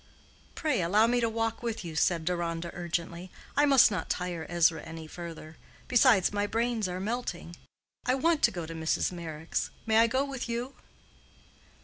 [0.55, 3.29] "Pray allow me to walk with you," said Deronda urgently.
[3.55, 7.55] "I must not tire Ezra any further; besides my brains are melting.
[8.03, 9.11] I want to go to Mrs.
[9.11, 10.73] Meyrick's: may I go with you?"